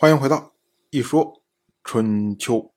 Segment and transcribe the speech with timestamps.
[0.00, 0.54] 欢迎回到
[0.90, 1.42] 一说
[1.82, 2.72] 春秋。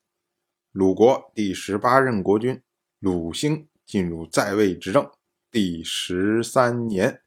[0.72, 2.60] 鲁国第十八任国君
[2.98, 5.08] 鲁兴进入在位执政
[5.52, 7.22] 第十三年，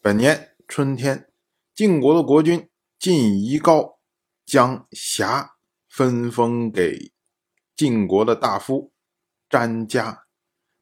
[0.00, 1.28] 本年春天，
[1.74, 2.70] 晋国的国君
[3.00, 3.98] 晋夷高
[4.44, 5.56] 将瑕
[5.88, 7.10] 分封给
[7.74, 8.92] 晋国的大夫
[9.50, 10.26] 詹家，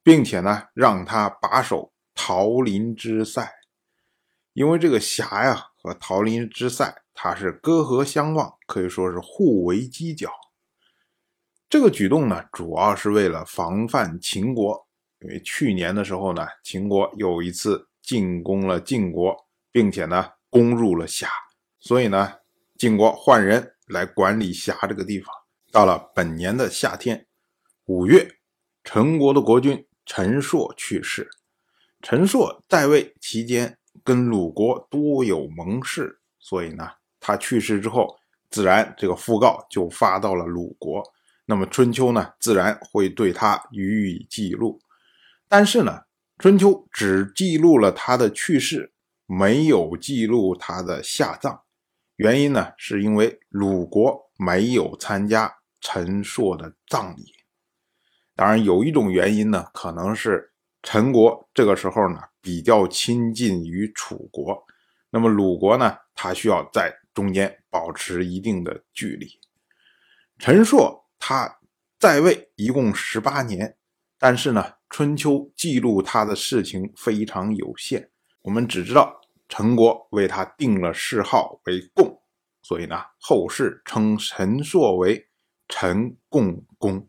[0.03, 3.51] 并且呢让他把守桃林之塞，
[4.53, 7.04] 因为这个瑕呀和桃林之塞。
[7.15, 10.31] 他是隔河相望，可以说是互为犄角。
[11.71, 14.87] 这个举动呢，主要是为了防范秦国，
[15.21, 19.35] 因为去年的时候呢，秦国有一次进攻了晋国，
[19.73, 21.29] 并且呢攻入了夏，
[21.81, 22.33] 所以呢，
[22.77, 25.35] 晋国换人来管理夏这个地方。
[25.73, 27.27] 到了本年的夏天，
[27.87, 28.29] 五月，
[28.85, 31.29] 陈国的国君陈硕去世。
[32.03, 36.91] 陈硕在位期间跟鲁国多有盟誓，所以呢。
[37.27, 38.15] 他去世之后，
[38.51, 41.03] 自然这个讣告就发到了鲁国。
[41.47, 44.79] 那么春秋呢，自然会对他予以记录。
[45.49, 46.03] 但是呢，
[46.39, 48.93] 春秋只记录了他的去世，
[49.25, 51.63] 没有记录他的下葬。
[52.17, 55.51] 原因呢，是因为鲁国没有参加
[55.81, 57.33] 陈硕的葬礼。
[58.37, 64.63] 当然，有一种原因呢，可能是陈国这个时候呢比较亲近于楚国，
[65.09, 66.95] 那么鲁国呢，他需要在。
[67.15, 69.41] 中间保持一定的距离。
[70.39, 71.61] 陈硕他
[71.99, 73.79] 在位一共十八年，
[74.19, 78.11] 但是呢，春秋记录他的事情非常有限。
[78.43, 82.21] 我们只知道陈国为他定了谥号为共，
[82.61, 85.31] 所以呢，后世称陈硕为
[85.69, 87.09] 陈共公。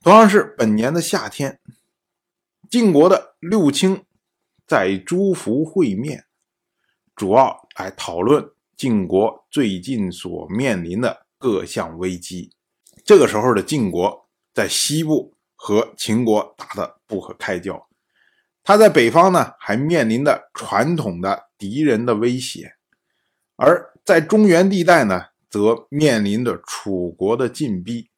[0.00, 1.58] 同样是本年的夏天，
[2.70, 4.04] 晋国的六卿
[4.66, 6.26] 在诸福会面。
[7.16, 12.52] 主要来讨论晋国最近所面临的各项危机。
[13.04, 17.86] 这个时候的晋国在西部和秦国打得不可开交，
[18.62, 22.74] 他在北方呢还面临着传统的敌人的威胁，
[23.56, 28.10] 而在中原地带呢则面临着楚国的进逼。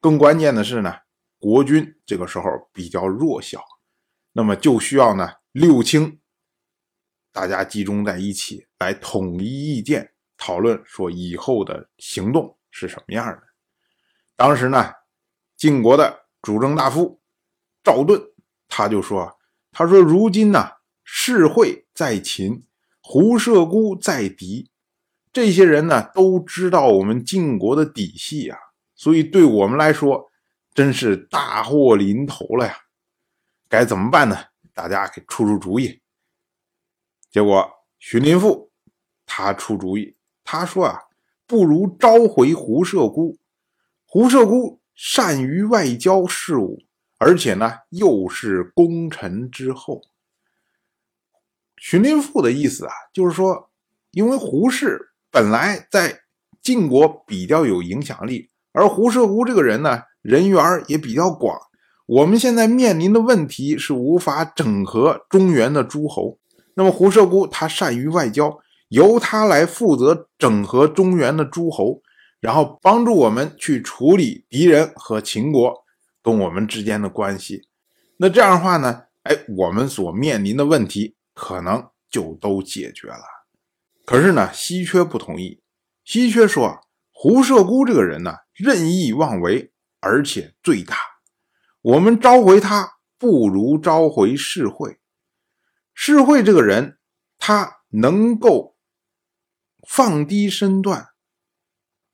[0.00, 0.96] 更关键的是呢，
[1.38, 3.62] 国君这个时候比较弱小，
[4.32, 6.20] 那么就需要呢六卿。
[7.30, 13.42] 大家集中在一起来统一意见，讨论说以后的行动是什么样的。
[14.34, 14.92] 当时呢，
[15.56, 17.20] 晋国的主政大夫
[17.84, 18.20] 赵盾
[18.66, 19.38] 他就说
[19.70, 20.68] ：“他说如今呢，
[21.04, 22.66] 士会在秦，
[23.00, 24.70] 胡射孤在狄，
[25.32, 28.58] 这些人呢都知道我们晋国的底细啊，
[28.96, 30.32] 所以对我们来说
[30.74, 32.76] 真是大祸临头了呀！
[33.68, 34.36] 该怎么办呢？
[34.74, 36.02] 大家给出出主意。”
[37.30, 38.71] 结果，荀林父
[39.34, 40.98] 他出主意，他说啊，
[41.46, 43.38] 不如召回胡射孤。
[44.04, 46.82] 胡射孤善于外交事务，
[47.16, 50.02] 而且呢，又是功臣之后。
[51.78, 53.70] 荀林父的意思啊，就是说，
[54.10, 56.20] 因为胡适本来在
[56.60, 61.58] 晋国比较有影响力，而胡射孤这个人呢，人缘也比较广。
[62.04, 66.38] 我们现在面临的问题是无法整合中原的诸侯。
[66.74, 68.58] 那么胡射孤他善于外交，
[68.92, 72.02] 由他来负责整合中原的诸侯，
[72.40, 75.82] 然后帮助我们去处理敌人和秦国
[76.22, 77.66] 跟我们之间的关系。
[78.18, 83.24] 那这样的话呢，哎，我们所面临的问题可能就都解决了。
[84.04, 85.62] 可是呢，稀缺不同意。
[86.04, 86.80] 稀缺说啊，
[87.12, 90.96] 胡射孤这个人呢，任意妄为，而且最大。
[91.80, 94.98] 我们召回他，不如召回世会。
[95.94, 96.98] 世会这个人，
[97.38, 98.76] 他能够
[99.86, 101.08] 放低身段，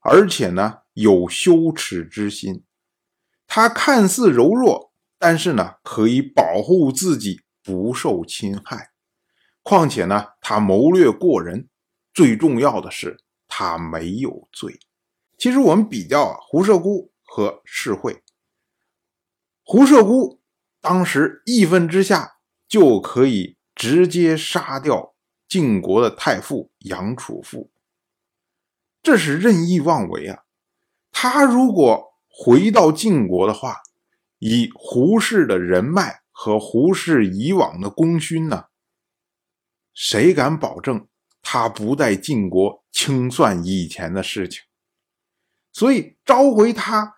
[0.01, 2.65] 而且呢有羞耻之心。
[3.47, 8.91] 他看似柔弱，但是呢可以保护自己不受侵害。
[9.62, 11.69] 况且呢，他谋略过人，
[12.12, 14.81] 最重要的是他没有罪。
[15.37, 18.22] 其实我们比较啊，胡射孤和世会，
[19.63, 20.41] 胡射孤
[20.81, 23.57] 当时义愤之下就可以。
[23.78, 25.15] 直接杀掉
[25.48, 27.71] 晋国的太傅杨楚父，
[29.03, 30.45] 这是任意妄为啊！
[31.10, 33.78] 他如果回到晋国的话，
[34.39, 38.66] 以胡氏的人脉和胡氏以往的功勋呢，
[39.95, 41.09] 谁敢保证
[41.41, 44.62] 他不在晋国清算以前的事情？
[45.72, 47.16] 所以召回他，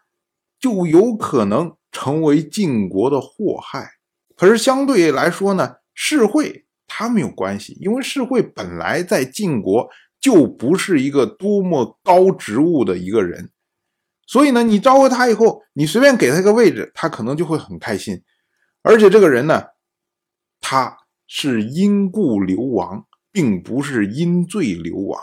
[0.59, 3.95] 就有可能成为晋国的祸害。
[4.37, 5.77] 可是相对来说呢？
[5.93, 6.67] 世会
[7.01, 9.89] 他没有关系，因为世会本来在晋国
[10.21, 13.51] 就不是一个多么高职务的一个人，
[14.27, 18.23] 所以呢，你召回他以后，你随便给他一个位置，他可能就会很开心。
[18.83, 19.65] 而且这个人呢，
[20.61, 20.95] 他
[21.27, 25.19] 是因故流亡，并不是因罪流亡。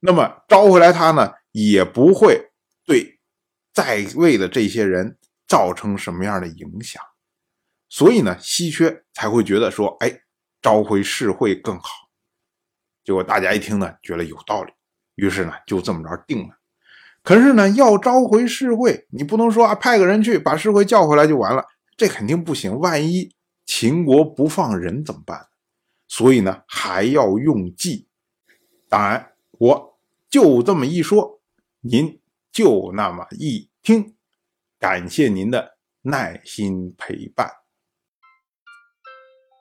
[0.00, 2.50] 那么招回来他呢，也不会
[2.84, 3.20] 对
[3.72, 5.16] 在位的这些人
[5.46, 7.00] 造成什么样的影响。
[7.88, 10.22] 所以呢，稀缺才会觉得说，哎，
[10.60, 12.08] 召回世会更好。
[13.04, 14.72] 结果大家一听呢，觉得有道理，
[15.14, 16.58] 于是呢就这么着定了。
[17.22, 21.64] 可是呢，要召回世会，你不能说啊，派个人去把世会叫回来就完了，
[21.96, 22.78] 这肯定不行。
[22.78, 23.34] 万一
[23.66, 25.48] 秦国不放人怎么办？
[26.08, 28.08] 所以呢，还要用计。
[28.88, 29.98] 当然，我
[30.28, 31.40] 就这么一说，
[31.80, 32.20] 您
[32.50, 34.14] 就那么一听。
[34.78, 37.59] 感谢您的耐心陪伴。